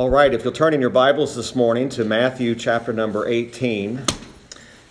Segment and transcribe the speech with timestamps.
[0.00, 4.02] All right, if you'll turn in your Bibles this morning to Matthew chapter number 18.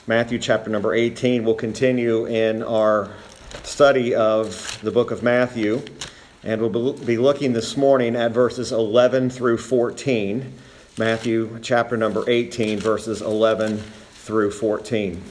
[0.06, 3.10] Matthew chapter number 18, we'll continue in our
[3.64, 5.82] study of the book of Matthew,
[6.44, 10.54] and we'll be looking this morning at verses 11 through 14.
[11.00, 15.24] Matthew chapter number 18, verses 11 through 14.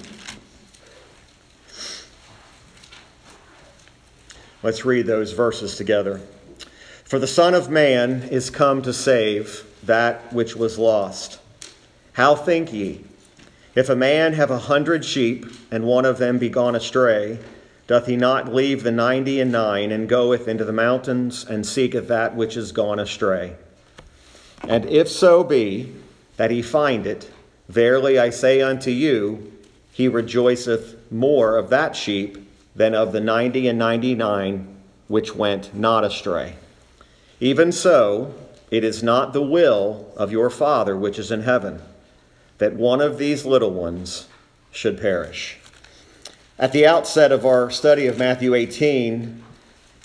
[4.65, 6.21] Let's read those verses together.
[7.05, 11.41] For the Son of Man is come to save that which was lost.
[12.15, 13.05] How think ye?
[13.75, 17.39] If a man have a hundred sheep, and one of them be gone astray,
[17.87, 22.09] doth he not leave the ninety and nine, and goeth into the mountains, and seeketh
[22.09, 23.57] that which is gone astray?
[24.67, 25.95] And if so be
[26.37, 27.31] that he find it,
[27.69, 29.53] verily I say unto you,
[29.93, 35.75] he rejoiceth more of that sheep than of the ninety and ninety nine which went
[35.75, 36.57] not astray.
[37.41, 38.35] Even so,
[38.71, 41.81] it is not the will of your Father which is in heaven
[42.59, 44.29] that one of these little ones
[44.71, 45.59] should perish.
[46.59, 49.45] At the outset of our study of Matthew 18,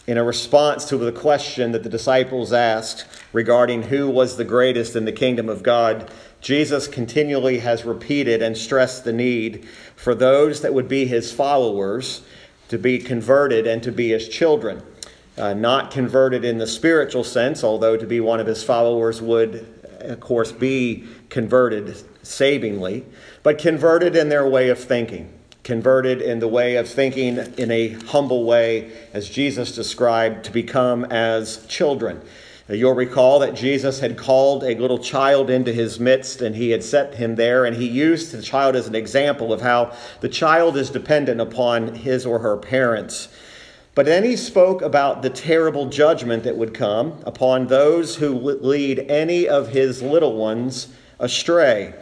[0.06, 4.95] in a response to the question that the disciples asked regarding who was the greatest
[4.95, 10.61] in the kingdom of God, Jesus continually has repeated and stressed the need for those
[10.61, 12.22] that would be his followers
[12.67, 14.84] to be converted and to be his children
[15.38, 19.66] uh, not converted in the spiritual sense, although to be one of his followers would,
[20.00, 23.06] of course, be converted savingly,
[23.42, 25.31] but converted in their way of thinking,
[25.64, 31.06] converted in the way of thinking in a humble way, as Jesus described, to become
[31.06, 32.22] as children.
[32.70, 36.84] You'll recall that Jesus had called a little child into his midst and he had
[36.84, 40.78] set him there, and he used the child as an example of how the child
[40.78, 43.28] is dependent upon his or her parents.
[43.95, 49.00] But then he spoke about the terrible judgment that would come upon those who lead
[49.09, 50.88] any of his little ones
[51.19, 51.94] astray.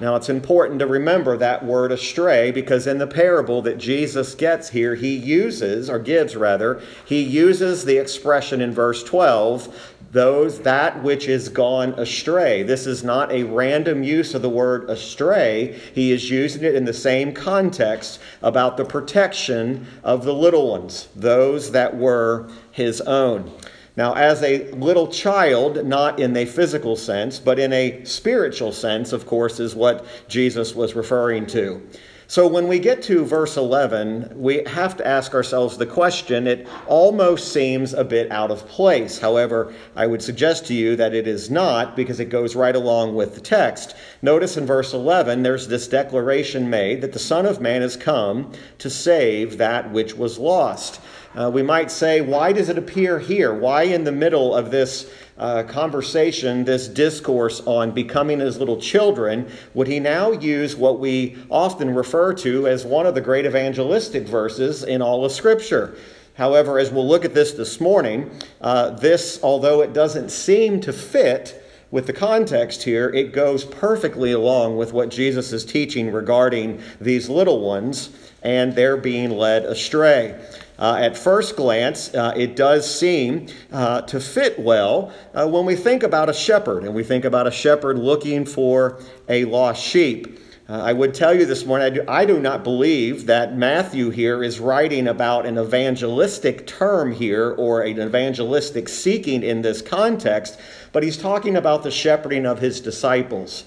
[0.00, 4.68] Now, it's important to remember that word astray because in the parable that Jesus gets
[4.68, 11.02] here, he uses, or gives rather, he uses the expression in verse 12 those that
[11.02, 12.62] which is gone astray.
[12.62, 15.78] This is not a random use of the word astray.
[15.94, 21.08] He is using it in the same context about the protection of the little ones,
[21.14, 23.52] those that were his own.
[23.96, 29.12] Now, as a little child, not in a physical sense, but in a spiritual sense,
[29.12, 31.82] of course, is what Jesus was referring to.
[32.30, 36.46] So when we get to verse 11, we have to ask ourselves the question.
[36.46, 39.18] It almost seems a bit out of place.
[39.18, 43.14] However, I would suggest to you that it is not because it goes right along
[43.14, 43.96] with the text.
[44.20, 48.52] Notice in verse 11, there's this declaration made that the Son of Man has come
[48.76, 51.00] to save that which was lost.
[51.34, 53.54] Uh, we might say, why does it appear here?
[53.54, 59.50] Why in the middle of this uh, conversation, this discourse on becoming as little children,
[59.74, 64.26] would he now use what we often refer to as one of the great evangelistic
[64.26, 65.96] verses in all of Scripture?
[66.34, 70.92] However, as we'll look at this this morning, uh, this, although it doesn't seem to
[70.92, 76.80] fit with the context here, it goes perfectly along with what Jesus is teaching regarding
[77.00, 78.10] these little ones
[78.42, 80.38] and their being led astray.
[80.78, 85.74] Uh, at first glance, uh, it does seem uh, to fit well uh, when we
[85.74, 90.38] think about a shepherd and we think about a shepherd looking for a lost sheep.
[90.68, 94.10] Uh, I would tell you this morning, I do, I do not believe that Matthew
[94.10, 100.60] here is writing about an evangelistic term here or an evangelistic seeking in this context,
[100.92, 103.64] but he's talking about the shepherding of his disciples.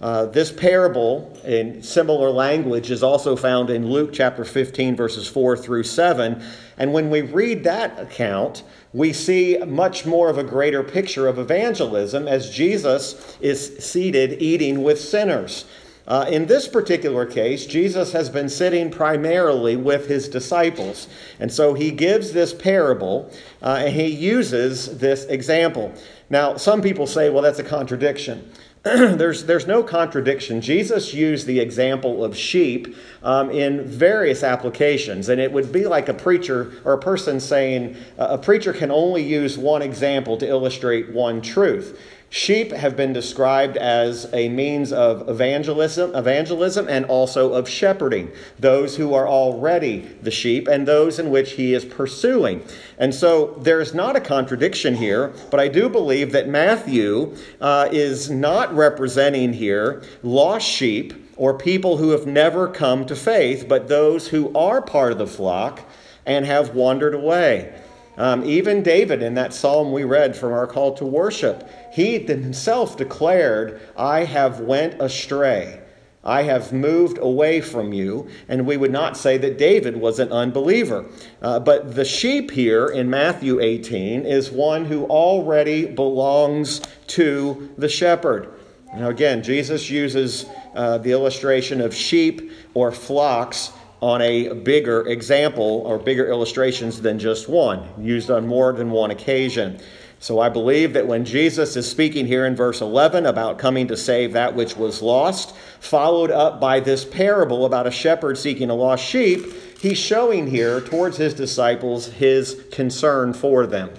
[0.00, 5.58] Uh, this parable in similar language is also found in Luke chapter 15, verses 4
[5.58, 6.42] through 7.
[6.78, 8.62] And when we read that account,
[8.94, 14.82] we see much more of a greater picture of evangelism as Jesus is seated eating
[14.82, 15.66] with sinners.
[16.06, 21.08] Uh, in this particular case, Jesus has been sitting primarily with his disciples.
[21.38, 23.30] And so he gives this parable
[23.62, 25.92] uh, and he uses this example.
[26.30, 28.50] Now, some people say, well, that's a contradiction.
[28.82, 30.62] there's, there's no contradiction.
[30.62, 36.08] Jesus used the example of sheep um, in various applications, and it would be like
[36.08, 40.48] a preacher or a person saying uh, a preacher can only use one example to
[40.48, 42.00] illustrate one truth.
[42.32, 48.96] Sheep have been described as a means of evangelism, evangelism and also of shepherding, those
[48.96, 52.62] who are already the sheep and those in which he is pursuing.
[52.98, 58.30] And so there's not a contradiction here, but I do believe that Matthew uh, is
[58.30, 64.28] not representing here lost sheep or people who have never come to faith, but those
[64.28, 65.80] who are part of the flock
[66.24, 67.74] and have wandered away.
[68.20, 72.98] Um, even David, in that psalm we read from our call to worship, he himself
[72.98, 75.80] declared, I have went astray.
[76.22, 78.28] I have moved away from you.
[78.46, 81.06] And we would not say that David was an unbeliever.
[81.40, 87.88] Uh, but the sheep here in Matthew 18 is one who already belongs to the
[87.88, 88.52] shepherd.
[88.94, 90.44] Now, again, Jesus uses
[90.74, 97.18] uh, the illustration of sheep or flocks on a bigger example or bigger illustrations than
[97.18, 99.78] just one, used on more than one occasion.
[100.20, 103.96] So I believe that when Jesus is speaking here in verse 11 about coming to
[103.96, 108.74] save that which was lost, followed up by this parable about a shepherd seeking a
[108.74, 109.46] lost sheep,
[109.80, 113.90] he's showing here towards his disciples his concern for them.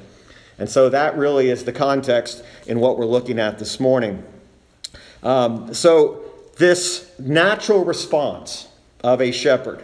[0.59, 4.23] And so that really is the context in what we're looking at this morning.
[5.23, 6.23] Um, so,
[6.57, 8.67] this natural response
[9.03, 9.83] of a shepherd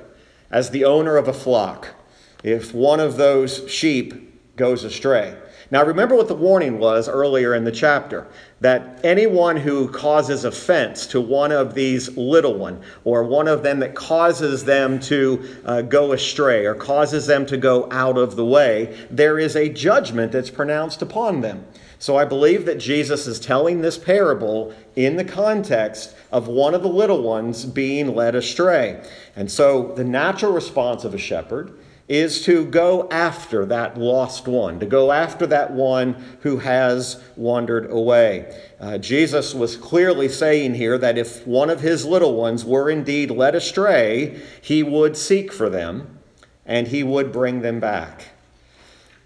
[0.51, 1.95] as the owner of a flock,
[2.44, 5.38] if one of those sheep goes astray,
[5.69, 8.25] now, remember what the warning was earlier in the chapter
[8.61, 13.79] that anyone who causes offense to one of these little one, or one of them
[13.79, 18.45] that causes them to uh, go astray, or causes them to go out of the
[18.45, 21.65] way, there is a judgment that's pronounced upon them.
[21.99, 26.83] So I believe that Jesus is telling this parable in the context of one of
[26.83, 29.03] the little ones being led astray.
[29.35, 31.77] And so the natural response of a shepherd
[32.07, 37.91] is to go after that lost one, to go after that one who has wandered
[37.91, 38.57] away.
[38.79, 43.30] Uh, Jesus was clearly saying here that if one of his little ones were indeed
[43.30, 46.19] led astray, he would seek for them
[46.65, 48.30] and he would bring them back.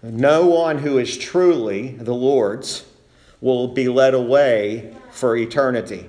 [0.02, 2.84] No one who is truly the Lord's
[3.40, 6.08] will be led away for eternity.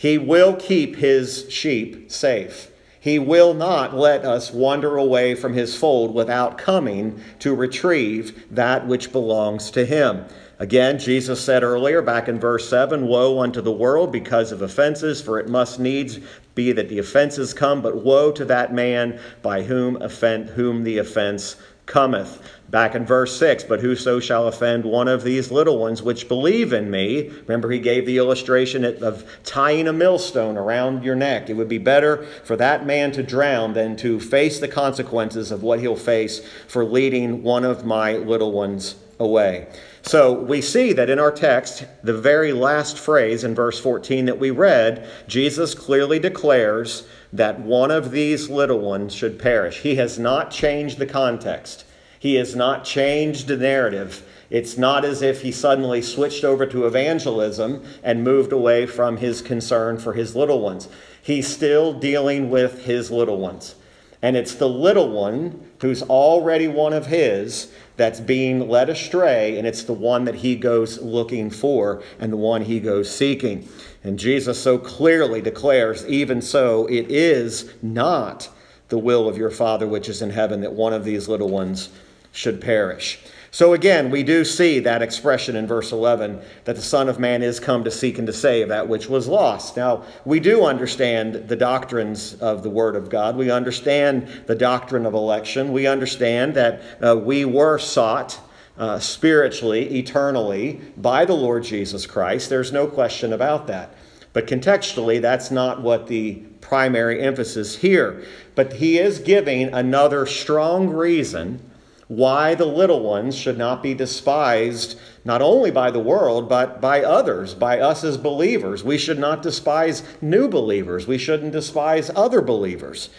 [0.00, 2.70] He will keep his sheep safe.
[2.98, 8.86] He will not let us wander away from his fold without coming to retrieve that
[8.86, 10.24] which belongs to him.
[10.58, 15.20] Again, Jesus said earlier, back in verse 7 Woe unto the world because of offenses,
[15.20, 16.18] for it must needs
[16.54, 20.96] be that the offenses come, but woe to that man by whom, offend, whom the
[20.96, 21.56] offense
[21.90, 22.40] cometh.
[22.70, 26.72] Back in verse 6, but whoso shall offend one of these little ones which believe
[26.72, 31.50] in me, remember he gave the illustration of tying a millstone around your neck.
[31.50, 35.64] It would be better for that man to drown than to face the consequences of
[35.64, 39.66] what he'll face for leading one of my little ones away.
[40.02, 44.38] So we see that in our text, the very last phrase in verse 14 that
[44.38, 49.80] we read, Jesus clearly declares that one of these little ones should perish.
[49.80, 51.84] He has not changed the context.
[52.18, 54.22] He has not changed the narrative.
[54.50, 59.40] It's not as if he suddenly switched over to evangelism and moved away from his
[59.40, 60.88] concern for his little ones.
[61.22, 63.76] He's still dealing with his little ones.
[64.22, 69.66] And it's the little one who's already one of his that's being led astray, and
[69.66, 73.68] it's the one that he goes looking for and the one he goes seeking.
[74.02, 78.48] And Jesus so clearly declares, even so, it is not
[78.88, 81.90] the will of your Father which is in heaven that one of these little ones
[82.32, 83.18] should perish.
[83.52, 87.42] So again, we do see that expression in verse 11 that the Son of Man
[87.42, 89.76] is come to seek and to save that which was lost.
[89.76, 93.36] Now, we do understand the doctrines of the Word of God.
[93.36, 95.72] We understand the doctrine of election.
[95.72, 98.38] We understand that uh, we were sought
[98.80, 102.48] uh, spiritually, eternally, by the Lord Jesus Christ.
[102.48, 103.94] There's no question about that.
[104.32, 108.24] But contextually, that's not what the primary emphasis here.
[108.54, 111.60] But he is giving another strong reason
[112.08, 117.02] why the little ones should not be despised, not only by the world, but by
[117.02, 118.82] others, by us as believers.
[118.82, 121.06] We should not despise new believers.
[121.06, 123.10] We shouldn't despise other believers.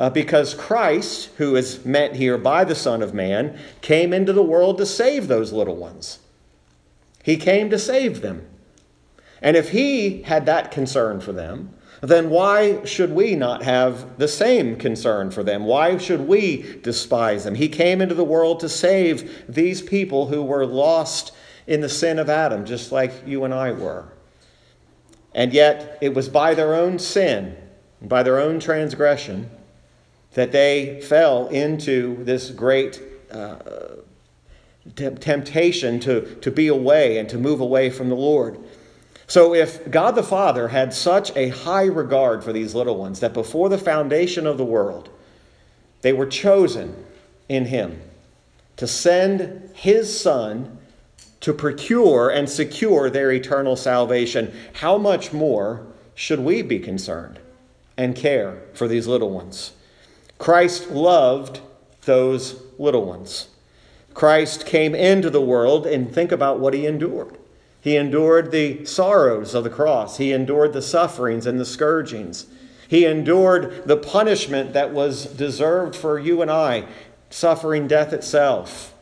[0.00, 4.42] Uh, because Christ, who is met here by the Son of Man, came into the
[4.42, 6.20] world to save those little ones.
[7.22, 8.48] He came to save them.
[9.42, 14.26] And if he had that concern for them, then why should we not have the
[14.26, 15.64] same concern for them?
[15.64, 17.56] Why should we despise them?
[17.56, 21.32] He came into the world to save these people who were lost
[21.66, 24.08] in the sin of Adam, just like you and I were.
[25.34, 27.54] And yet, it was by their own sin,
[28.00, 29.50] by their own transgression,
[30.34, 33.56] that they fell into this great uh,
[34.94, 38.58] temptation to, to be away and to move away from the Lord.
[39.26, 43.32] So, if God the Father had such a high regard for these little ones that
[43.32, 45.08] before the foundation of the world,
[46.02, 47.04] they were chosen
[47.48, 48.00] in Him
[48.76, 50.78] to send His Son
[51.40, 57.38] to procure and secure their eternal salvation, how much more should we be concerned
[57.96, 59.72] and care for these little ones?
[60.40, 61.60] Christ loved
[62.06, 63.48] those little ones.
[64.14, 67.36] Christ came into the world, and think about what he endured.
[67.82, 72.46] He endured the sorrows of the cross, he endured the sufferings and the scourgings.
[72.88, 76.86] He endured the punishment that was deserved for you and I,
[77.28, 78.94] suffering death itself.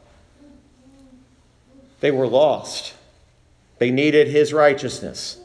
[2.00, 2.94] They were lost.
[3.78, 5.40] They needed his righteousness.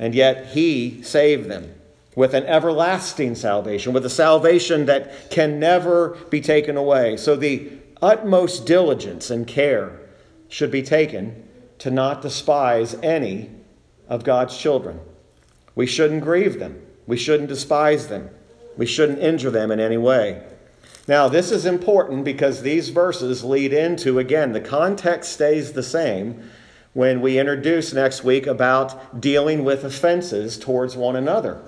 [0.00, 1.74] And yet he saved them
[2.14, 7.16] with an everlasting salvation, with a salvation that can never be taken away.
[7.16, 9.98] So the utmost diligence and care
[10.48, 13.50] should be taken to not despise any
[14.08, 15.00] of God's children.
[15.74, 16.82] We shouldn't grieve them.
[17.06, 18.30] We shouldn't despise them.
[18.76, 20.46] We shouldn't injure them in any way.
[21.08, 26.50] Now, this is important because these verses lead into, again, the context stays the same
[26.92, 31.60] when we introduce next week about dealing with offenses towards one another.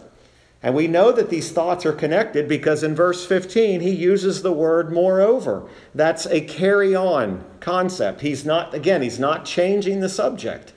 [0.65, 4.51] And we know that these thoughts are connected because in verse 15 he uses the
[4.51, 5.69] word moreover.
[5.95, 8.23] That's a carry on concept.
[8.23, 10.73] He's not, again, he's not changing the subject.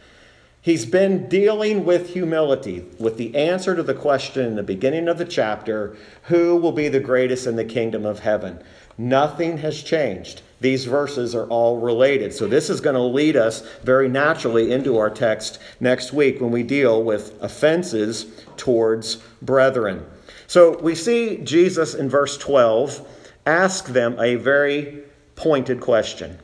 [0.60, 5.18] He's been dealing with humility, with the answer to the question in the beginning of
[5.18, 8.62] the chapter who will be the greatest in the kingdom of heaven?
[8.98, 10.42] Nothing has changed.
[10.60, 12.34] These verses are all related.
[12.34, 16.52] So, this is going to lead us very naturally into our text next week when
[16.52, 18.26] we deal with offenses
[18.58, 20.06] towards brethren.
[20.48, 23.08] So, we see Jesus in verse 12
[23.46, 25.04] ask them a very
[25.36, 26.40] pointed question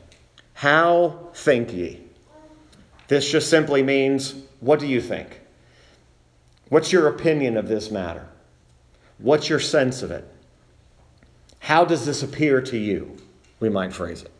[0.54, 2.00] How think ye?
[3.08, 5.40] This just simply means, what do you think?
[6.68, 8.28] What's your opinion of this matter?
[9.18, 10.26] What's your sense of it?
[11.58, 13.16] How does this appear to you?
[13.60, 14.30] We might phrase it.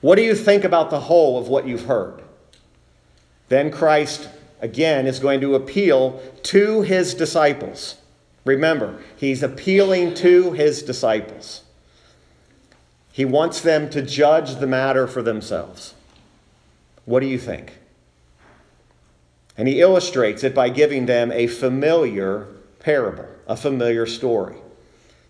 [0.00, 2.22] What do you think about the whole of what you've heard?
[3.48, 4.28] Then Christ,
[4.60, 7.96] again, is going to appeal to his disciples.
[8.44, 11.62] Remember, he's appealing to his disciples.
[13.12, 15.94] He wants them to judge the matter for themselves.
[17.04, 17.78] What do you think?
[19.56, 22.48] And he illustrates it by giving them a familiar
[22.80, 24.56] parable, a familiar story.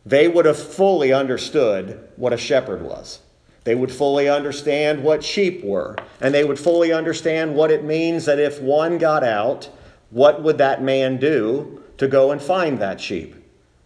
[0.05, 3.21] They would have fully understood what a shepherd was.
[3.65, 5.97] They would fully understand what sheep were.
[6.21, 9.71] And they would fully understand what it means that if one got out,
[10.11, 13.37] what would that man do to go and find that sheep?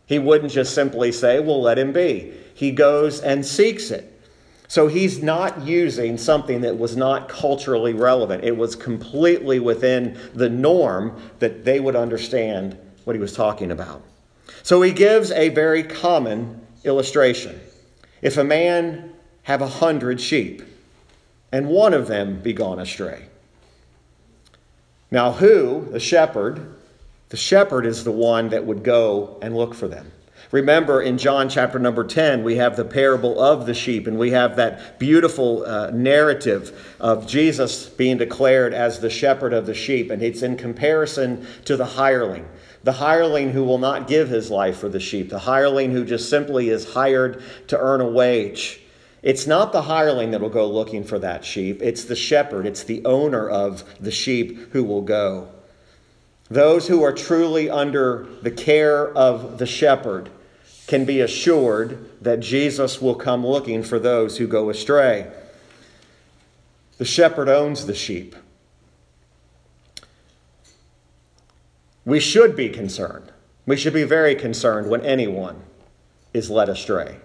[0.06, 2.32] He wouldn't just simply say, well, let him be.
[2.54, 4.12] He goes and seeks it.
[4.68, 8.42] So he's not using something that was not culturally relevant.
[8.44, 14.02] It was completely within the norm that they would understand what he was talking about.
[14.66, 17.60] So he gives a very common illustration.
[18.20, 19.12] If a man
[19.44, 20.60] have a hundred sheep,
[21.52, 23.26] and one of them be gone astray.
[25.08, 26.74] Now, who, the shepherd,
[27.28, 30.10] the shepherd is the one that would go and look for them.
[30.50, 34.32] Remember in John chapter number 10, we have the parable of the sheep, and we
[34.32, 40.10] have that beautiful uh, narrative of Jesus being declared as the shepherd of the sheep,
[40.10, 42.48] and it's in comparison to the hireling.
[42.86, 46.30] The hireling who will not give his life for the sheep, the hireling who just
[46.30, 48.80] simply is hired to earn a wage.
[49.24, 52.84] It's not the hireling that will go looking for that sheep, it's the shepherd, it's
[52.84, 55.48] the owner of the sheep who will go.
[56.48, 60.30] Those who are truly under the care of the shepherd
[60.86, 65.28] can be assured that Jesus will come looking for those who go astray.
[66.98, 68.36] The shepherd owns the sheep.
[72.06, 73.32] We should be concerned.
[73.66, 75.64] We should be very concerned when anyone
[76.32, 77.16] is led astray.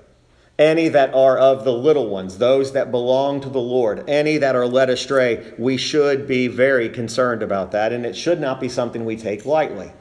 [0.58, 4.56] Any that are of the little ones, those that belong to the Lord, any that
[4.56, 8.68] are led astray, we should be very concerned about that, and it should not be
[8.68, 9.92] something we take lightly.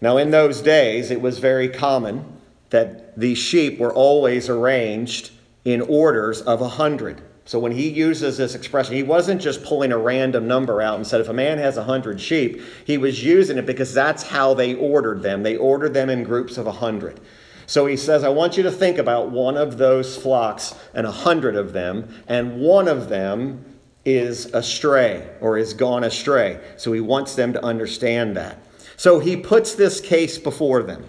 [0.00, 2.24] Now, in those days, it was very common
[2.70, 5.32] that the sheep were always arranged
[5.66, 7.20] in orders of a hundred.
[7.48, 11.06] So when he uses this expression, he wasn't just pulling a random number out and
[11.06, 14.52] said, if a man has a hundred sheep, he was using it because that's how
[14.52, 15.42] they ordered them.
[15.42, 17.20] They ordered them in groups of a hundred.
[17.66, 21.10] So he says, I want you to think about one of those flocks and a
[21.10, 23.64] hundred of them, and one of them
[24.04, 26.60] is astray or is gone astray.
[26.76, 28.58] So he wants them to understand that.
[28.98, 31.02] So he puts this case before them.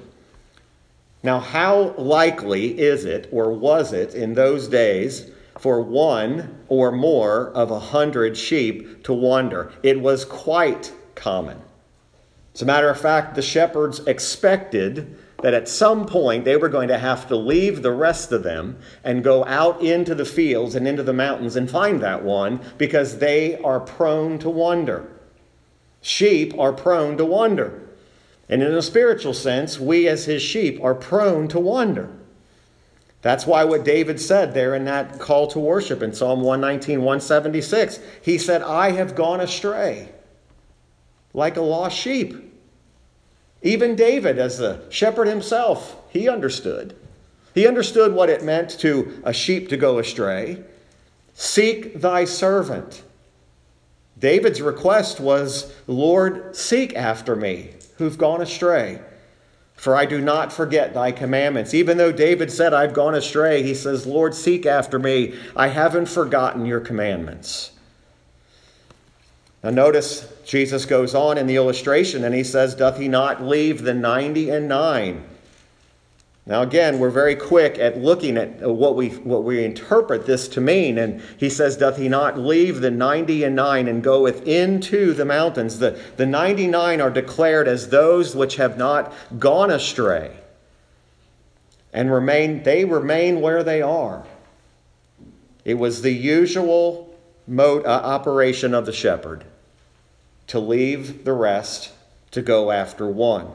[1.21, 7.49] Now, how likely is it, or was it in those days, for one or more
[7.49, 9.71] of a hundred sheep to wander?
[9.83, 11.61] It was quite common.
[12.55, 16.89] As a matter of fact, the shepherds expected that at some point they were going
[16.89, 20.87] to have to leave the rest of them and go out into the fields and
[20.87, 25.09] into the mountains and find that one because they are prone to wander.
[26.01, 27.87] Sheep are prone to wander.
[28.49, 32.09] And in a spiritual sense, we as his sheep are prone to wander.
[33.21, 37.99] That's why what David said there in that call to worship in Psalm 119, 176,
[38.21, 40.09] he said, I have gone astray
[41.33, 42.35] like a lost sheep.
[43.61, 46.95] Even David, as the shepherd himself, he understood.
[47.53, 50.63] He understood what it meant to a sheep to go astray.
[51.33, 53.03] Seek thy servant.
[54.17, 59.01] David's request was, Lord, seek after me, who've gone astray.
[59.79, 61.73] For I do not forget thy commandments.
[61.73, 65.35] Even though David said, I've gone astray, he says, Lord, seek after me.
[65.55, 67.71] I haven't forgotten your commandments.
[69.63, 73.83] Now, notice Jesus goes on in the illustration and he says, Doth he not leave
[73.83, 75.23] the 90 and 9?
[76.49, 80.59] Now, again, we're very quick at looking at what we, what we interpret this to
[80.59, 80.97] mean.
[80.97, 85.25] And he says, Doth he not leave the 90 and 9 and goeth into the
[85.25, 85.77] mountains?
[85.77, 90.37] The, the 99 are declared as those which have not gone astray
[91.93, 94.25] and remain, they remain where they are.
[95.63, 97.15] It was the usual
[97.47, 99.43] mode, uh, operation of the shepherd
[100.47, 101.91] to leave the rest
[102.31, 103.51] to go after one.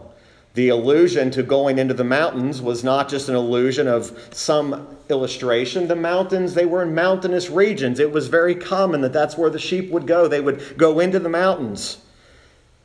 [0.55, 5.89] The allusion to going into the mountains was not just an allusion of some illustration.
[5.89, 7.99] The mountains, they were in mountainous regions.
[7.99, 10.29] It was very common that that's where the sheep would go.
[10.29, 11.99] They would go into the mountains.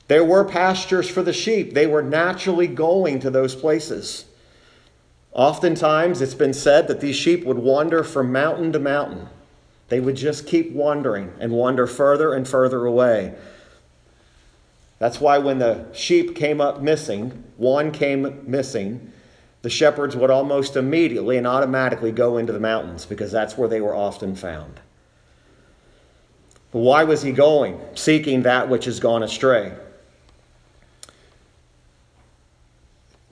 [0.09, 4.25] There were pastures for the sheep, they were naturally going to those places.
[5.31, 9.29] Oftentimes, it's been said that these sheep would wander from mountain to mountain.
[9.89, 13.35] They would just keep wandering and wander further and further away.
[15.00, 19.12] That's why when the sheep came up missing, one came missing,
[19.62, 23.82] the shepherds would almost immediately and automatically go into the mountains because that's where they
[23.82, 24.79] were often found.
[26.72, 27.79] But why was he going?
[27.96, 29.74] Seeking that which has gone astray.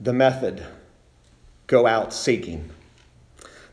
[0.00, 0.64] The method
[1.66, 2.70] go out seeking.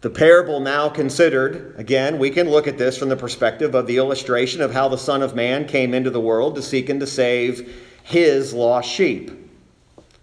[0.05, 3.97] The parable now considered, again, we can look at this from the perspective of the
[3.97, 7.07] illustration of how the Son of Man came into the world to seek and to
[7.07, 9.31] save his lost sheep.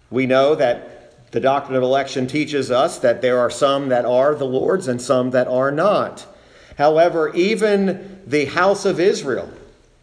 [0.09, 4.33] We know that the doctrine of election teaches us that there are some that are
[4.35, 6.27] the Lord's and some that are not.
[6.77, 9.51] However, even the house of Israel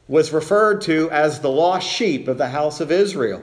[0.09, 3.43] was referred to as the lost sheep of the house of Israel,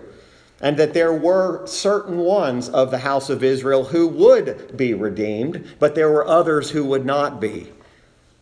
[0.62, 5.76] and that there were certain ones of the house of Israel who would be redeemed,
[5.80, 7.72] but there were others who would not be.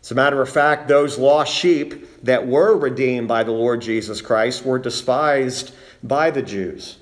[0.02, 4.22] As a matter of fact, those lost sheep that were redeemed by the Lord Jesus
[4.22, 5.74] Christ were despised
[6.04, 6.98] by the Jews.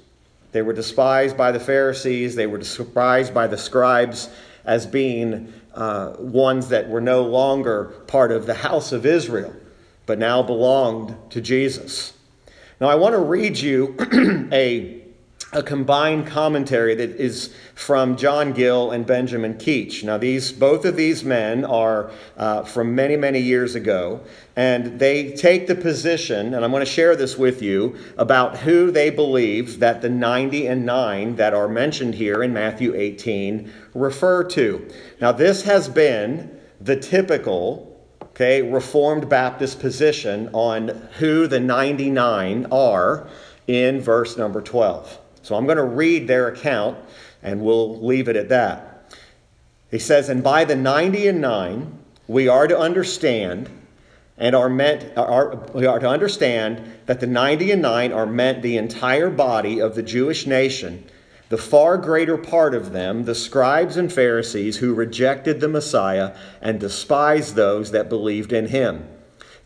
[0.54, 4.30] They were despised by the Pharisees, they were despised by the scribes
[4.66, 9.54] as being uh, ones that were no longer part of the house of Israel,
[10.06, 12.14] but now belonged to Jesus.
[12.80, 13.96] Now, I want to read you
[14.52, 15.03] a
[15.56, 20.04] a combined commentary that is from John Gill and Benjamin Keach.
[20.04, 24.22] Now, these both of these men are uh, from many, many years ago,
[24.56, 28.92] and they take the position, and I'm going to share this with you about who
[28.92, 34.44] they believe that the 90 and 9 that are mentioned here in Matthew 18 refer
[34.46, 34.88] to.
[35.22, 37.90] Now, this has been the typical
[38.22, 40.88] okay reformed baptist position on
[41.20, 43.28] who the 99 are
[43.68, 46.98] in verse number 12 so I'm going to read their account
[47.44, 49.14] and we'll leave it at that.
[49.92, 53.70] He says, And by the 90 and 9, we are to understand
[54.38, 58.62] and are meant are, we are to understand that the 90 and 9 are meant
[58.62, 61.04] the entire body of the Jewish nation
[61.50, 66.80] the far greater part of them the scribes and Pharisees who rejected the Messiah and
[66.80, 69.08] despised those that believed in him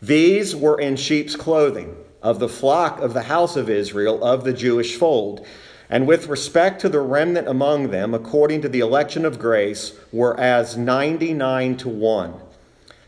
[0.02, 4.52] these were in sheep's clothing of the flock of the house of Israel of the
[4.52, 5.46] Jewish fold
[5.90, 10.38] and with respect to the remnant among them, according to the election of grace, were
[10.38, 12.34] as 99 to 1.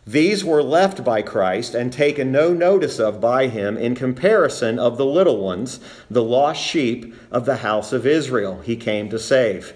[0.07, 4.97] These were left by Christ and taken no notice of by him in comparison of
[4.97, 5.79] the little ones,
[6.11, 9.75] the lost sheep of the house of Israel, he came to save.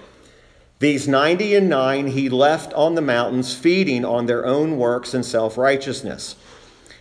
[0.78, 5.24] These 90 and 9 he left on the mountains, feeding on their own works and
[5.24, 6.36] self righteousness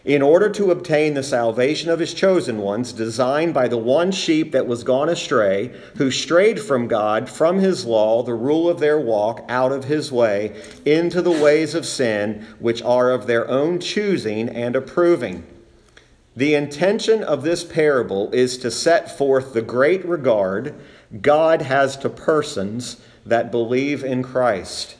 [0.05, 4.51] in order to obtain the salvation of his chosen ones, designed by the one sheep
[4.51, 8.99] that was gone astray, who strayed from God, from his law, the rule of their
[8.99, 13.79] walk, out of his way, into the ways of sin, which are of their own
[13.79, 15.45] choosing and approving.
[16.35, 20.75] The intention of this parable is to set forth the great regard
[21.21, 24.97] God has to persons that believe in Christ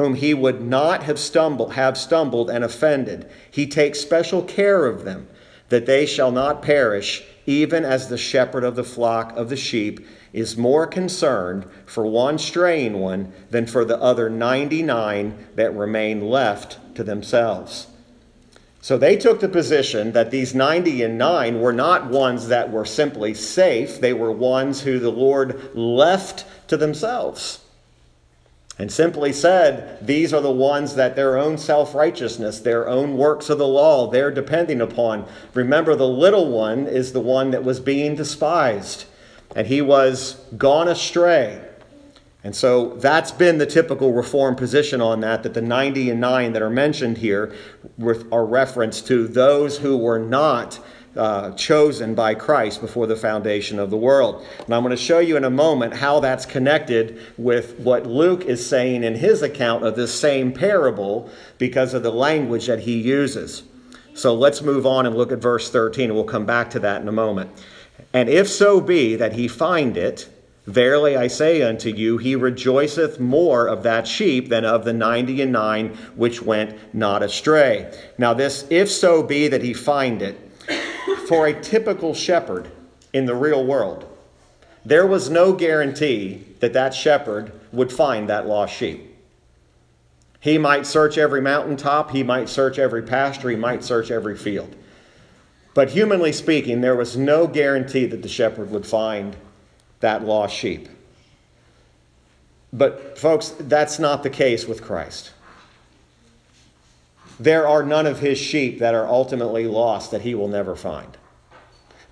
[0.00, 3.30] whom he would not have stumbled, have stumbled and offended.
[3.50, 5.28] He takes special care of them,
[5.68, 10.06] that they shall not perish even as the shepherd of the flock of the sheep
[10.32, 16.78] is more concerned for one straying one than for the other 99 that remain left
[16.94, 17.88] to themselves.
[18.80, 22.86] So they took the position that these 90 and 9 were not ones that were
[22.86, 27.60] simply safe, they were ones who the Lord left to themselves.
[28.78, 33.50] And simply said, these are the ones that their own self righteousness, their own works
[33.50, 35.26] of the law, they're depending upon.
[35.52, 39.04] Remember, the little one is the one that was being despised,
[39.54, 41.66] and he was gone astray.
[42.42, 46.52] And so that's been the typical reform position on that, that the 90 and 9
[46.54, 47.54] that are mentioned here
[48.32, 50.80] are reference to those who were not
[51.20, 54.42] uh, chosen by Christ before the foundation of the world.
[54.64, 58.46] And I'm going to show you in a moment how that's connected with what Luke
[58.46, 61.28] is saying in his account of this same parable
[61.58, 63.64] because of the language that he uses.
[64.14, 67.02] So let's move on and look at verse 13, and we'll come back to that
[67.02, 67.50] in a moment.
[68.14, 70.26] And if so be that he find it,
[70.66, 75.42] Verily I say unto you, he rejoiceth more of that sheep than of the ninety
[75.42, 77.92] and nine which went not astray.
[78.18, 80.38] Now, this, if so be that he find it,
[81.30, 82.68] for a typical shepherd
[83.12, 84.04] in the real world,
[84.84, 89.16] there was no guarantee that that shepherd would find that lost sheep.
[90.40, 94.74] He might search every mountaintop, he might search every pasture, he might search every field.
[95.72, 99.36] But humanly speaking, there was no guarantee that the shepherd would find
[100.00, 100.88] that lost sheep.
[102.72, 105.30] But, folks, that's not the case with Christ.
[107.38, 111.16] There are none of his sheep that are ultimately lost that he will never find.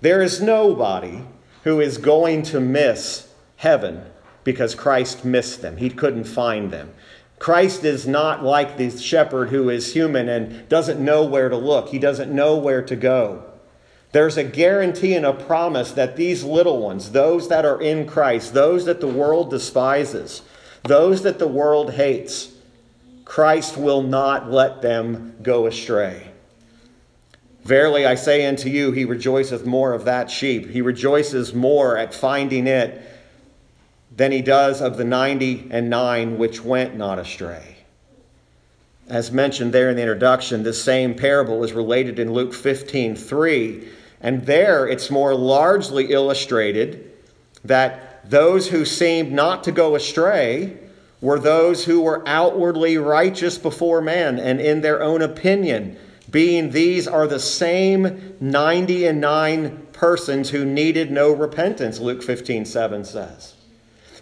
[0.01, 1.23] There is nobody
[1.63, 4.05] who is going to miss heaven
[4.43, 5.77] because Christ missed them.
[5.77, 6.93] He couldn't find them.
[7.37, 11.89] Christ is not like the shepherd who is human and doesn't know where to look,
[11.89, 13.45] he doesn't know where to go.
[14.11, 18.53] There's a guarantee and a promise that these little ones, those that are in Christ,
[18.53, 20.41] those that the world despises,
[20.83, 22.49] those that the world hates,
[23.23, 26.28] Christ will not let them go astray.
[27.69, 30.71] Verily I say unto you, he rejoiceth more of that sheep.
[30.71, 32.99] He rejoices more at finding it
[34.17, 37.77] than he does of the ninety and nine which went not astray.
[39.07, 43.87] As mentioned there in the introduction, this same parable is related in Luke 15 3
[44.19, 47.11] and there it's more largely illustrated
[47.63, 50.75] that those who seemed not to go astray
[51.21, 55.95] were those who were outwardly righteous before men and in their own opinion,
[56.29, 62.65] being these are the same 90 and 9 persons who needed no repentance, Luke 15
[62.65, 63.55] 7 says.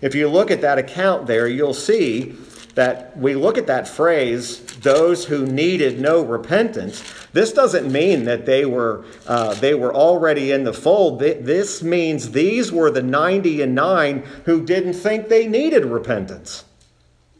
[0.01, 2.35] If you look at that account there, you'll see
[2.75, 7.03] that we look at that phrase, those who needed no repentance.
[7.33, 11.19] This doesn't mean that they were, uh, they were already in the fold.
[11.19, 16.65] This means these were the 90 and 9 who didn't think they needed repentance.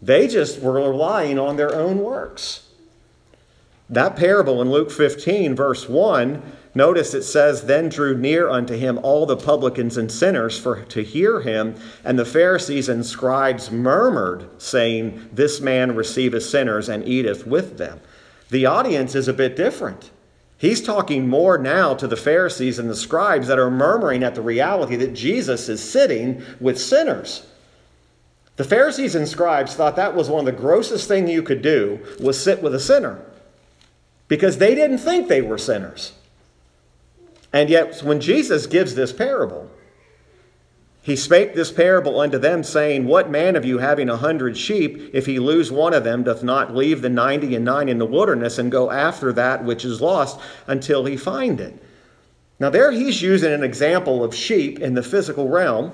[0.02, 2.67] They just were relying on their own works.
[3.90, 6.42] That parable in Luke 15, verse 1,
[6.78, 11.02] Notice it says, Then drew near unto him all the publicans and sinners for to
[11.02, 11.74] hear him,
[12.04, 18.00] and the Pharisees and scribes murmured, saying, This man receiveth sinners and eateth with them.
[18.52, 20.12] The audience is a bit different.
[20.60, 24.42] He's talking more now to the Pharisees and the scribes that are murmuring at the
[24.44, 27.48] reality that Jesus is sitting with sinners.
[28.58, 32.00] The Pharisees and scribes thought that was one of the grossest things you could do
[32.20, 33.20] was sit with a sinner
[34.28, 36.14] because they didn't think they were sinners.
[37.54, 39.70] And yet, when Jesus gives this parable,
[41.02, 45.10] he spake this parable unto them, saying, What man of you having a hundred sheep,
[45.14, 48.06] if he lose one of them, doth not leave the ninety and nine in the
[48.06, 50.38] wilderness and go after that which is lost
[50.68, 51.82] until he find it?
[52.60, 55.94] Now, there he's using an example of sheep in the physical realm,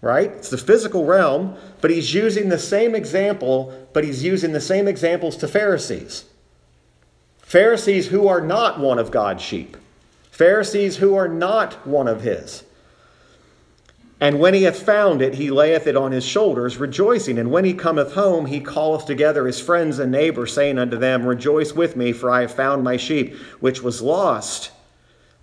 [0.00, 0.32] right?
[0.32, 4.88] It's the physical realm, but he's using the same example, but he's using the same
[4.88, 6.24] examples to Pharisees.
[7.48, 9.78] Pharisees who are not one of God's sheep.
[10.30, 12.62] Pharisees who are not one of his.
[14.20, 17.38] And when he hath found it, he layeth it on his shoulders, rejoicing.
[17.38, 21.24] And when he cometh home, he calleth together his friends and neighbors, saying unto them,
[21.24, 24.70] Rejoice with me, for I have found my sheep, which was lost.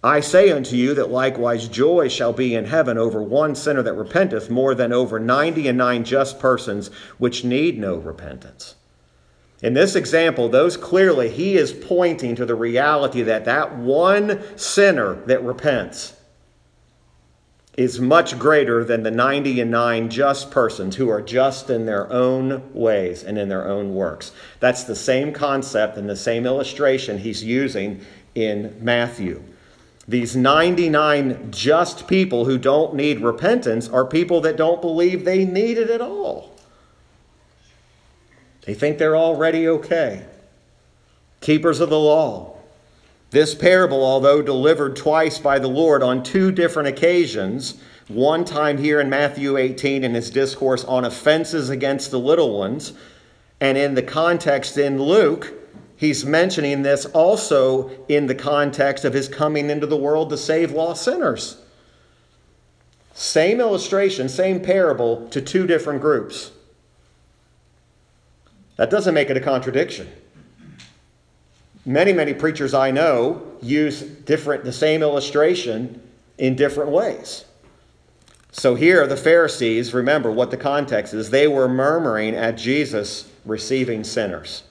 [0.04, 3.94] I say unto you that likewise joy shall be in heaven over one sinner that
[3.94, 8.76] repenteth, more than over ninety and nine just persons which need no repentance.
[9.62, 15.16] In this example, those clearly, he is pointing to the reality that that one sinner
[15.26, 16.14] that repents
[17.78, 22.12] is much greater than the 90 and 9 just persons who are just in their
[22.12, 24.32] own ways and in their own works.
[24.60, 28.02] That's the same concept and the same illustration he's using
[28.34, 29.44] in Matthew.
[30.08, 35.78] These 99 just people who don't need repentance are people that don't believe they need
[35.78, 36.55] it at all.
[38.66, 40.26] They think they're already okay.
[41.42, 42.58] Keepers of the law.
[43.32, 47.76] This parable, although delivered twice by the Lord on two different occasions,
[48.08, 52.94] one time here in Matthew 18 in his discourse on offenses against the little ones,
[53.60, 55.54] and in the context in Luke,
[55.96, 60.72] he's mentioning this also in the context of his coming into the world to save
[60.72, 61.58] lost sinners.
[63.14, 66.52] Same illustration, same parable to two different groups.
[68.76, 70.12] That doesn't make it a contradiction.
[71.86, 76.02] Many, many preachers I know use different the same illustration
[76.38, 77.46] in different ways.
[78.52, 84.04] So here the Pharisees, remember what the context is, they were murmuring at Jesus receiving
[84.04, 84.64] sinners.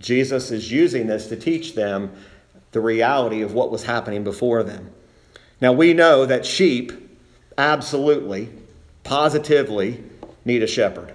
[0.00, 2.10] Jesus is using this to teach them
[2.72, 4.90] the reality of what was happening before them.
[5.60, 6.92] Now we know that sheep
[7.56, 8.50] absolutely,
[9.04, 10.02] positively
[10.44, 11.12] need a shepherd.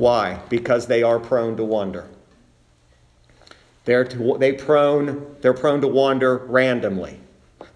[0.00, 0.40] Why?
[0.48, 2.08] Because they are prone to wander.
[3.84, 7.20] They're, to, they prone, they're prone to wander randomly.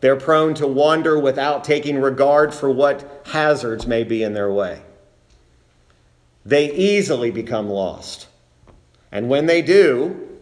[0.00, 4.80] They're prone to wander without taking regard for what hazards may be in their way.
[6.46, 8.26] They easily become lost.
[9.12, 10.40] And when they do,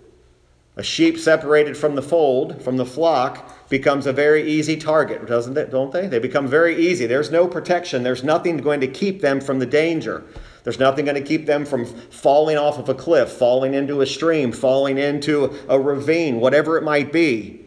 [0.76, 5.58] a sheep separated from the fold, from the flock, becomes a very easy target, doesn't
[5.58, 5.72] it?
[5.72, 6.06] Don't they?
[6.06, 7.06] They become very easy.
[7.06, 8.04] There's no protection.
[8.04, 10.22] There's nothing going to keep them from the danger.
[10.64, 14.06] There's nothing going to keep them from falling off of a cliff, falling into a
[14.06, 17.60] stream, falling into a ravine, whatever it might be.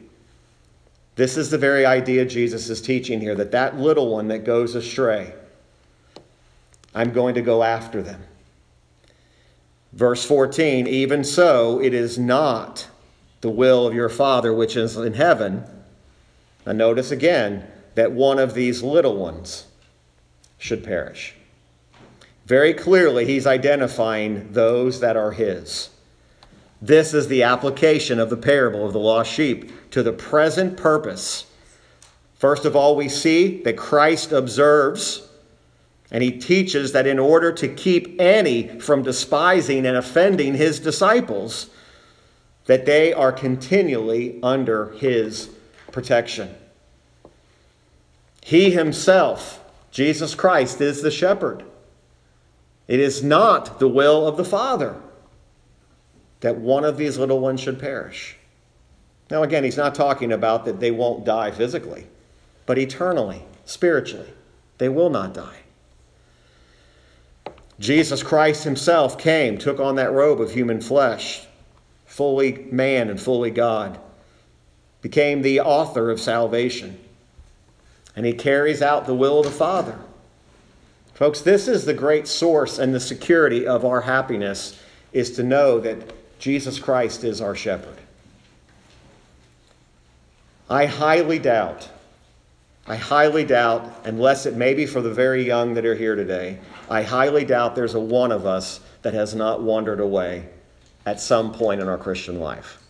[1.15, 4.75] This is the very idea Jesus is teaching here that that little one that goes
[4.75, 5.33] astray,
[6.93, 8.23] I'm going to go after them.
[9.91, 12.87] Verse 14, even so, it is not
[13.41, 15.63] the will of your Father which is in heaven.
[16.65, 19.67] And notice again that one of these little ones
[20.57, 21.35] should perish.
[22.45, 25.89] Very clearly, he's identifying those that are his.
[26.81, 31.47] This is the application of the parable of the lost sheep to the present purpose.
[32.35, 35.27] First of all, we see that Christ observes
[36.11, 41.69] and he teaches that in order to keep any from despising and offending his disciples,
[42.65, 45.49] that they are continually under his
[45.91, 46.53] protection.
[48.41, 51.63] He himself, Jesus Christ, is the shepherd.
[52.87, 54.95] It is not the will of the Father
[56.41, 58.37] that one of these little ones should perish.
[59.31, 62.05] Now, again, he's not talking about that they won't die physically,
[62.65, 64.31] but eternally, spiritually,
[64.77, 65.59] they will not die.
[67.79, 71.45] Jesus Christ himself came, took on that robe of human flesh,
[72.05, 73.99] fully man and fully God,
[75.01, 76.99] became the author of salvation,
[78.15, 79.97] and he carries out the will of the Father.
[81.15, 84.77] Folks, this is the great source and the security of our happiness
[85.13, 87.97] is to know that Jesus Christ is our shepherd.
[90.69, 91.87] I highly doubt,
[92.85, 96.59] I highly doubt, unless it may be for the very young that are here today,
[96.89, 100.49] I highly doubt there's a one of us that has not wandered away
[101.05, 102.81] at some point in our Christian life.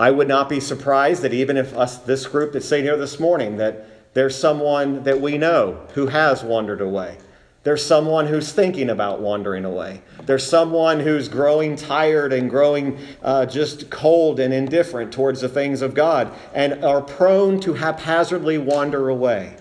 [0.00, 3.20] I would not be surprised that even if us, this group that's sitting here this
[3.20, 7.18] morning, that there's someone that we know who has wandered away.
[7.64, 10.00] There's someone who's thinking about wandering away.
[10.24, 15.82] There's someone who's growing tired and growing uh, just cold and indifferent towards the things
[15.82, 19.58] of God and are prone to haphazardly wander away.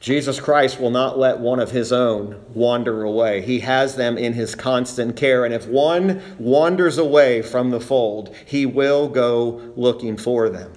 [0.00, 3.42] Jesus Christ will not let one of his own wander away.
[3.42, 5.44] He has them in his constant care.
[5.44, 10.72] And if one wanders away from the fold, he will go looking for them.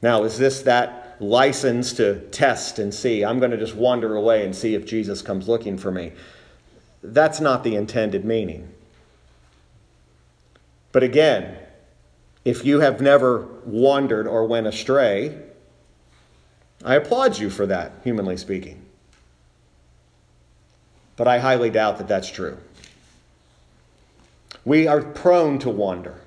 [0.00, 3.24] Now, is this that license to test and see?
[3.24, 6.12] I'm going to just wander away and see if Jesus comes looking for me.
[7.02, 8.72] That's not the intended meaning.
[10.92, 11.56] But again,
[12.44, 15.38] if you have never wandered or went astray,
[16.84, 18.84] I applaud you for that, humanly speaking.
[21.16, 22.56] But I highly doubt that that's true.
[24.64, 26.20] We are prone to wander.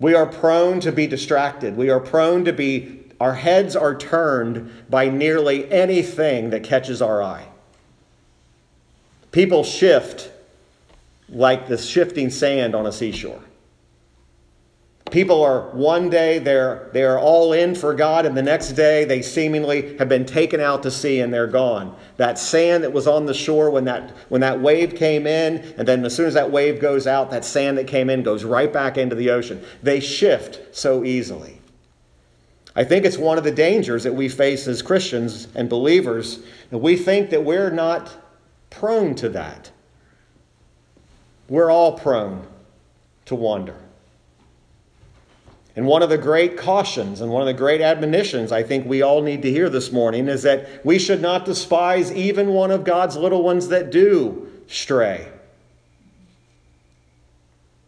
[0.00, 1.76] We are prone to be distracted.
[1.76, 7.22] We are prone to be, our heads are turned by nearly anything that catches our
[7.22, 7.46] eye.
[9.30, 10.30] People shift
[11.28, 13.42] like the shifting sand on a seashore.
[15.10, 19.20] People are one day they're they're all in for God, and the next day they
[19.22, 21.94] seemingly have been taken out to sea and they're gone.
[22.16, 25.86] That sand that was on the shore when that when that wave came in, and
[25.86, 28.72] then as soon as that wave goes out, that sand that came in goes right
[28.72, 29.62] back into the ocean.
[29.82, 31.60] They shift so easily.
[32.76, 36.40] I think it's one of the dangers that we face as Christians and believers.
[36.72, 38.16] And we think that we're not
[38.70, 39.70] prone to that.
[41.48, 42.46] We're all prone
[43.26, 43.76] to wander.
[45.76, 49.02] And one of the great cautions and one of the great admonitions I think we
[49.02, 52.84] all need to hear this morning is that we should not despise even one of
[52.84, 55.28] God's little ones that do stray.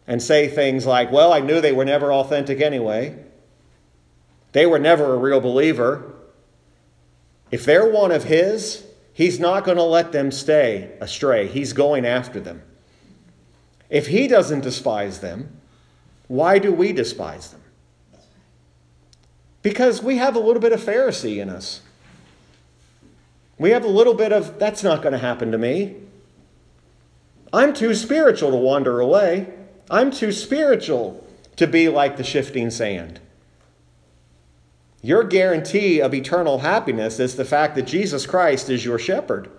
[0.05, 3.17] And say things like, well, I knew they were never authentic anyway.
[4.51, 6.13] They were never a real believer.
[7.51, 11.47] If they're one of His, He's not going to let them stay astray.
[11.47, 12.61] He's going after them.
[13.89, 15.59] If He doesn't despise them,
[16.27, 17.61] why do we despise them?
[19.61, 21.81] Because we have a little bit of Pharisee in us.
[23.57, 25.95] We have a little bit of, that's not going to happen to me.
[27.51, 29.53] I'm too spiritual to wander away.
[29.89, 33.19] I'm too spiritual to be like the shifting sand.
[35.01, 39.49] Your guarantee of eternal happiness is the fact that Jesus Christ is your shepherd.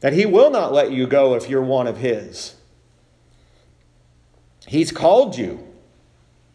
[0.00, 2.56] That he will not let you go if you're one of his.
[4.66, 5.66] He's called you,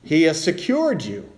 [0.04, 1.30] he has secured you.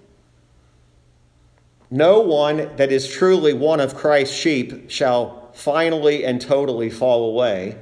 [1.89, 7.77] No one that is truly one of Christ's sheep shall finally and totally fall away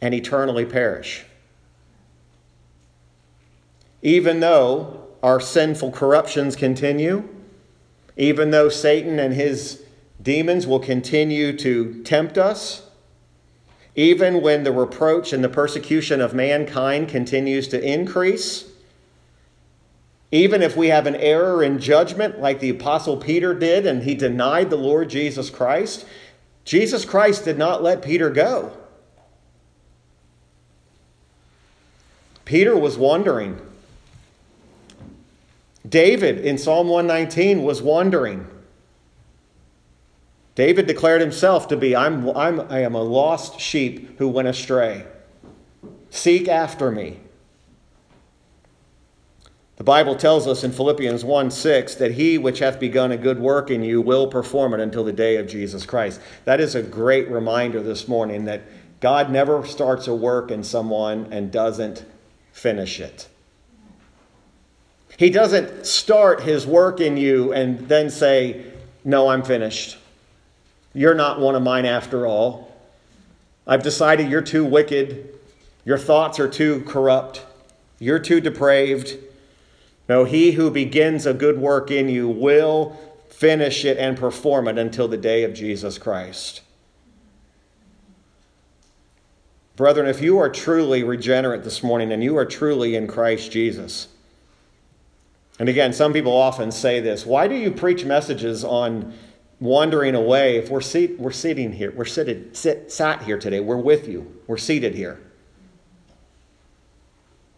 [0.00, 1.24] and eternally perish.
[4.02, 7.28] Even though our sinful corruptions continue,
[8.16, 9.84] even though Satan and his
[10.20, 12.88] demons will continue to tempt us,
[13.94, 18.71] even when the reproach and the persecution of mankind continues to increase,
[20.32, 24.14] even if we have an error in judgment like the Apostle Peter did and he
[24.14, 26.06] denied the Lord Jesus Christ,
[26.64, 28.76] Jesus Christ did not let Peter go.
[32.46, 33.60] Peter was wondering
[35.86, 38.46] David in Psalm 119 was wondering.
[40.54, 45.06] David declared himself to be, I'm, I'm, I am a lost sheep who went astray.
[46.10, 47.21] Seek after me.
[49.76, 53.38] The Bible tells us in Philippians 1 6 that he which hath begun a good
[53.38, 56.20] work in you will perform it until the day of Jesus Christ.
[56.44, 58.62] That is a great reminder this morning that
[59.00, 62.04] God never starts a work in someone and doesn't
[62.52, 63.28] finish it.
[65.16, 68.66] He doesn't start his work in you and then say,
[69.04, 69.98] No, I'm finished.
[70.94, 72.76] You're not one of mine after all.
[73.66, 75.38] I've decided you're too wicked.
[75.84, 77.46] Your thoughts are too corrupt.
[77.98, 79.16] You're too depraved.
[80.08, 84.78] No, he who begins a good work in you will finish it and perform it
[84.78, 86.60] until the day of Jesus Christ.
[89.76, 94.08] Brethren, if you are truly regenerate this morning and you are truly in Christ Jesus,
[95.58, 99.14] and again, some people often say this why do you preach messages on
[99.60, 101.92] wandering away if we're, seat, we're sitting here?
[101.92, 103.60] We're seated, sit, sat here today.
[103.60, 104.40] We're with you.
[104.46, 105.20] We're seated here.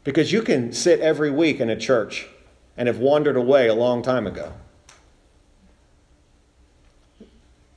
[0.05, 2.29] Because you can sit every week in a church
[2.77, 4.53] and have wandered away a long time ago.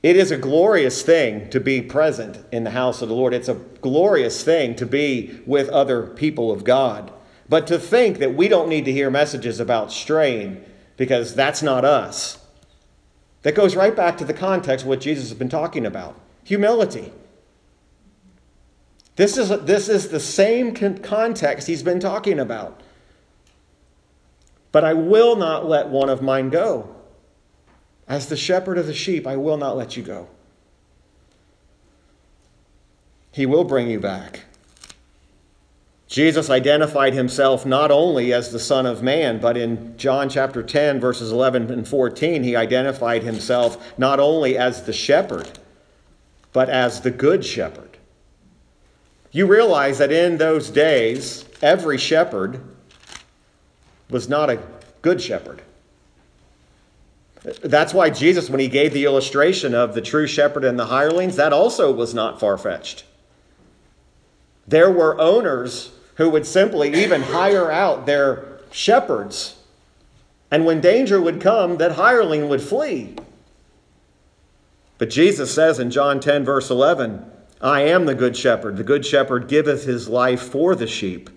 [0.02, 3.34] It is a glorious thing to be present in the house of the Lord.
[3.34, 7.12] It's a glorious thing to be with other people of God.
[7.48, 10.64] But to think that we don't need to hear messages about strain
[10.96, 12.38] because that's not us,
[13.42, 17.12] that goes right back to the context what Jesus has been talking about humility.
[19.16, 22.82] This is, this is the same context he's been talking about.
[24.72, 26.94] But I will not let one of mine go.
[28.06, 30.28] As the shepherd of the sheep, I will not let you go.
[33.32, 34.44] He will bring you back.
[36.08, 40.98] Jesus identified himself not only as the Son of Man, but in John chapter 10,
[41.00, 45.58] verses 11 and 14, he identified himself not only as the shepherd,
[46.54, 47.98] but as the good shepherd.
[49.32, 52.62] You realize that in those days, every shepherd
[54.10, 54.62] was not a
[55.02, 55.62] good shepherd.
[57.62, 61.36] That's why Jesus, when he gave the illustration of the true shepherd and the hirelings,
[61.36, 63.04] that also was not far fetched.
[64.66, 69.56] There were owners who would simply even hire out their shepherds.
[70.50, 73.14] And when danger would come, that hireling would flee.
[74.98, 77.24] But Jesus says in John 10, verse 11,
[77.60, 78.76] I am the good shepherd.
[78.76, 81.30] The good shepherd giveth his life for the sheep.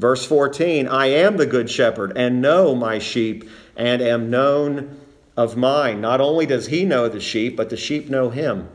[0.00, 3.46] Verse 14 I am the good shepherd and know my sheep
[3.76, 4.98] and am known
[5.36, 6.00] of mine.
[6.00, 8.70] Not only does he know the sheep, but the sheep know him.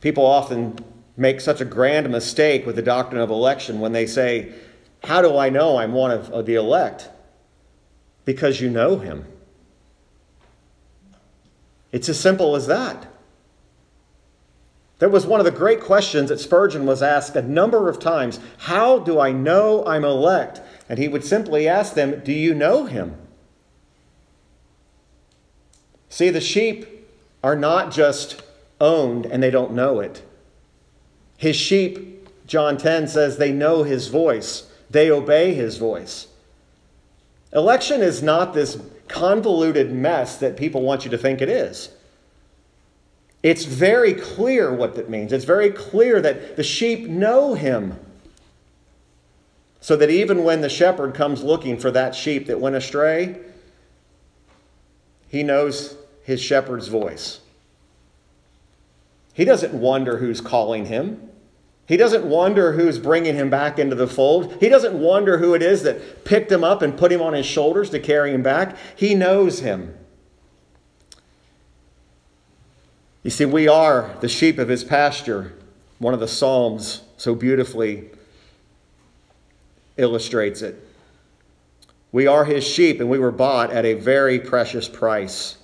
[0.00, 0.78] People often
[1.14, 4.54] make such a grand mistake with the doctrine of election when they say,
[5.04, 7.10] How do I know I'm one of, the elect?
[8.24, 9.26] Because you know him.
[11.92, 13.09] It's as simple as that.
[15.00, 18.38] That was one of the great questions that Spurgeon was asked a number of times.
[18.58, 20.60] How do I know I'm elect?
[20.88, 23.16] And he would simply ask them, Do you know him?
[26.10, 26.86] See, the sheep
[27.42, 28.42] are not just
[28.80, 30.22] owned and they don't know it.
[31.38, 36.26] His sheep, John 10 says, they know his voice, they obey his voice.
[37.52, 38.78] Election is not this
[39.08, 41.90] convoluted mess that people want you to think it is.
[43.42, 45.32] It's very clear what that means.
[45.32, 47.98] It's very clear that the sheep know him.
[49.80, 53.40] So that even when the shepherd comes looking for that sheep that went astray,
[55.28, 57.40] he knows his shepherd's voice.
[59.32, 61.30] He doesn't wonder who's calling him.
[61.86, 64.54] He doesn't wonder who's bringing him back into the fold.
[64.60, 67.46] He doesn't wonder who it is that picked him up and put him on his
[67.46, 68.76] shoulders to carry him back.
[68.94, 69.96] He knows him.
[73.22, 75.52] You see, we are the sheep of his pasture.
[75.98, 78.10] One of the Psalms so beautifully
[79.96, 80.82] illustrates it.
[82.12, 85.58] We are his sheep, and we were bought at a very precious price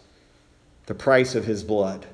[0.87, 2.07] the price of his blood.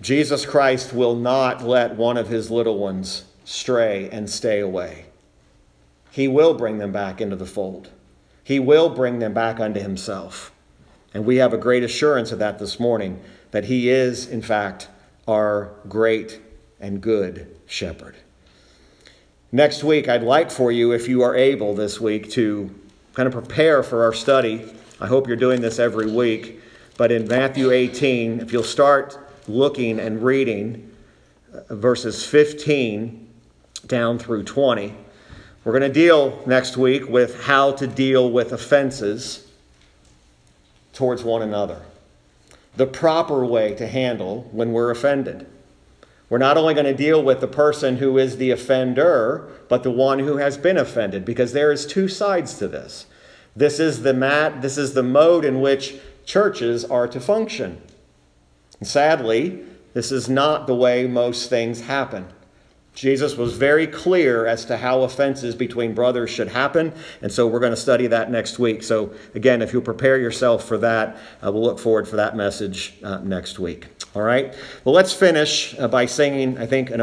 [0.00, 5.06] Jesus Christ will not let one of his little ones stray and stay away.
[6.10, 7.90] He will bring them back into the fold.
[8.42, 10.52] He will bring them back unto himself.
[11.14, 14.88] And we have a great assurance of that this morning that He is, in fact,
[15.28, 16.40] our great
[16.80, 18.16] and good shepherd.
[19.52, 22.74] Next week, I'd like for you, if you are able this week, to
[23.14, 24.68] kind of prepare for our study.
[25.00, 26.60] I hope you're doing this every week.
[26.96, 30.90] But in Matthew 18, if you'll start looking and reading
[31.52, 33.28] uh, verses 15
[33.86, 34.92] down through 20,
[35.62, 39.43] we're going to deal next week with how to deal with offenses
[40.94, 41.82] towards one another
[42.76, 45.46] the proper way to handle when we're offended.
[46.28, 49.90] We're not only going to deal with the person who is the offender, but the
[49.90, 53.06] one who has been offended, because there is two sides to this.
[53.54, 57.80] This is the mat, this is the mode in which churches are to function.
[58.80, 62.26] And sadly, this is not the way most things happen.
[62.94, 66.92] Jesus was very clear as to how offenses between brothers should happen,
[67.22, 68.84] and so we're going to study that next week.
[68.84, 72.94] So, again, if you'll prepare yourself for that, uh, we'll look forward for that message
[73.02, 73.88] uh, next week.
[74.14, 74.54] All right?
[74.84, 77.00] Well, let's finish uh, by singing, I think, an